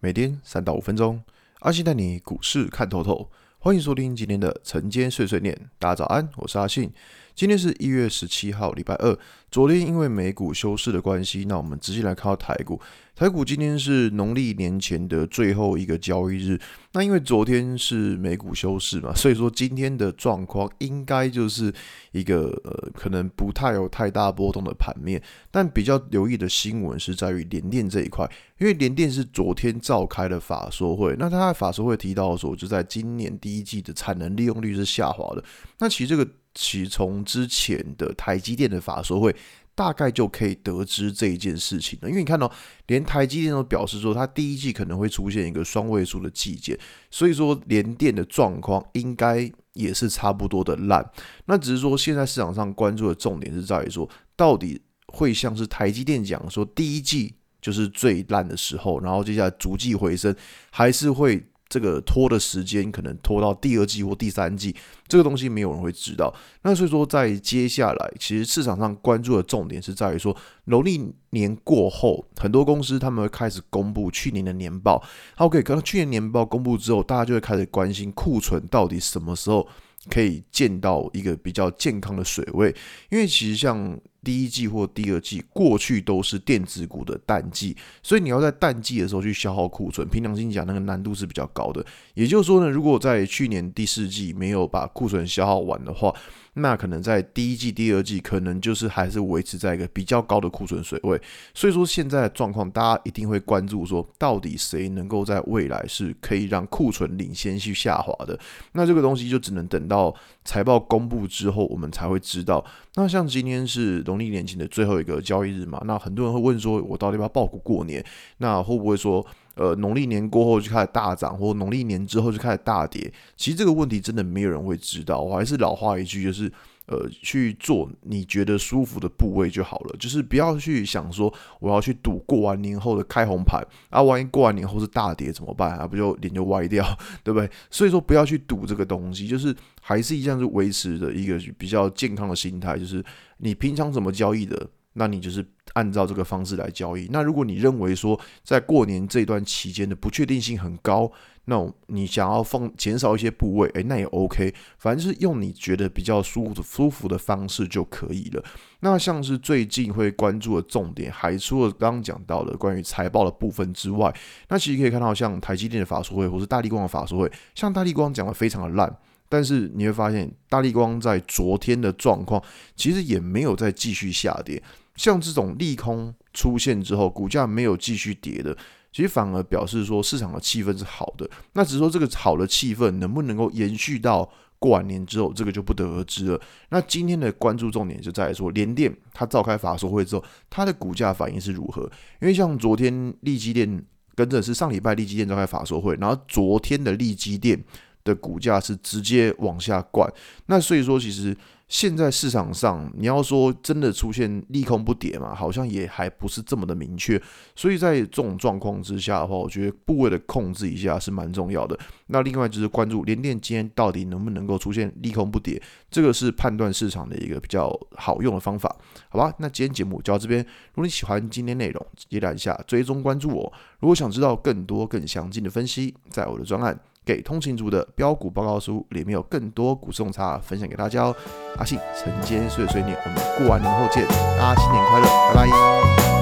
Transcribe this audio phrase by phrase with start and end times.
[0.00, 1.20] 每天三到五分钟，
[1.58, 3.28] 阿信带你股市看透透。
[3.58, 5.68] 欢迎收听今天的晨间碎碎念。
[5.76, 6.92] 大家早安，我是阿信。
[7.38, 9.16] 今天是一月十七号，礼拜二。
[9.48, 12.80] 昨天因为美股休市的关系，那我们直接来看到台股。
[13.14, 16.60] 台股今天是农历年前的最后一个交易日。
[16.94, 21.72] 那因为昨天是美股休市嘛，所以说今天的状况应该就是
[22.10, 25.22] 一个呃，可能不太有太大波动的盘面。
[25.48, 31.14] 但比较留意的新闻是在于联电这一块，因为联电是昨天召开的法说会。
[31.16, 35.44] 那他在法说会提到说，就在今年第一季的产能利用率是下滑的。
[35.78, 39.34] 那其实这个其从之前的台积电的法说会。
[39.74, 42.52] 大概就可以得知这一件事情了，因为你看到
[42.88, 46.76] 连台积电都表示说，它第一季可能会出现一个双位数的季减，
[47.12, 51.08] 所以说联电的状况应该也是差不多的烂。
[51.44, 60.34] 那只是说现在市场上关注的重点是在于说，到底会像是台积电讲说第一季就是最烂的时候，然后接下来逐季回升，
[60.72, 61.46] 还是会？
[61.68, 64.74] 这个拖的时间可能拖到第二季或第三季，
[65.06, 66.34] 这个东西没有人会知道。
[66.62, 75.02] 那所以说，在接下来，其实市场上关注的重点是在于说，农历年过后，很多公司他们会开始公布去年的年报。
[75.36, 79.68] OK，可能去年年报公布之后，大家就会开始关心库存到底什么时候
[80.10, 82.74] 可以见到一个比较健康的水位，
[83.10, 83.98] 因为其实像。
[84.24, 91.82] 第一季或第二季过去都是电子股的淡季，所以你要在淡季的时候去消耗库存，凭良心讲，那个难度是比较高的。
[92.14, 96.12] 也就是说呢，如果在去年第四季没有把库存消耗完的话，
[96.54, 101.18] 那可能在第一季、第二季，可能就是还是维持在一个比较高的库存水位。
[101.54, 108.38] 所以说现在的状况，大家一定会关注说，到底谁能够在未来是可以让库存领先去下滑的？
[108.72, 112.62] 那这个东西就只能等到财报公布之后，我们才会知道。
[112.94, 118.04] 那像今天是农历年前的最后一个交易日嘛，那很多人会问说，我到底要不要抱股过年？
[118.36, 119.26] 那会不会说？
[119.54, 123.12] 呃，农历年过后就开始大涨，或农历年之后就开始大跌。
[123.36, 125.18] 其实这个问题真的没有人会知道。
[125.18, 126.48] 我还是老话一句，就是
[126.88, 129.96] 呃，去做你觉得舒服的部位就好了。
[129.98, 135.86] 就是不要去想说我要去赌过完年后的开红盘啊，万一过完年后是大跌怎么办啊？
[135.86, 136.84] 不就脸就歪掉，
[137.22, 137.48] 对不对？
[137.70, 143.04] 所以说不要去赌这个东西，就是还是一样是维持着一个比较健康的心态，就是
[143.36, 144.68] 你平常怎么交易的。
[144.94, 145.46] 那你就是
[145.78, 147.06] 按照这个方式来交易。
[147.12, 151.08] 那如果你认为说在过年这段期间的不确定性很高，
[151.44, 154.52] 那你想要放减少一些部位，诶，那也 OK。
[154.78, 158.44] 反正是用你觉得比较舒服舒服的方式就可以了。
[158.80, 164.12] 那像是最近会关注的重点，还除了刚刚讲到的关于财报的部分之外，
[164.48, 168.94] 那其实可以看到像台积电的法说会，或是大力光的法说会，像大力光讲的非常的烂。
[169.30, 172.42] 但是你会发现，大力光在昨天的状况
[172.74, 174.62] 其实也没有再继续下跌。
[174.98, 178.54] 像这种利空出现之后，股价没有继续跌的，
[178.92, 181.30] 其实反而表示说市场的气氛是好的。
[181.52, 184.28] 那只是说这个好的气氛能不能够延续到
[184.58, 186.40] 过完年之后，这个就不得而知了。
[186.70, 191.82] 那今天的关注重点就在于说，联电它召开法说会之后，它的股价反应是如何？
[192.20, 193.82] 因为像昨天利基电
[194.16, 197.64] 跟着是上礼拜利基电召开法说会，然后昨天的利基电。
[198.04, 200.10] 的股价是直接往下灌，
[200.46, 201.36] 那所以说，其实
[201.68, 207.20] 现在市场上你要说真的出现利空不跌嘛，好像也还不是这么的明确。
[207.54, 211.78] 所以在这种状况之下的话，我觉得部位的控制一下是蛮重要的。
[212.06, 218.74] 那另外就是关注联电今天到底能不能够出现利空不跌，这个是判断市场的一个比较好用的方法，
[219.10, 219.30] 好吧？
[219.38, 220.40] 那今天节目就到这边。
[220.40, 223.52] 如果你喜欢今天内容，记得按下追踪关注我。
[223.80, 226.80] 如果想知道更多更详尽的分析，在我的专案。
[227.08, 231.16] 给通勤族的标股报告书里面有更多股市洞察分享给大家哦。
[231.56, 236.17] 阿信晨间碎碎念，我们过完年后见，大家新年快乐，拜拜。